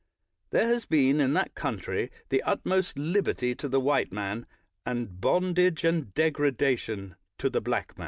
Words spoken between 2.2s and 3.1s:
the utmost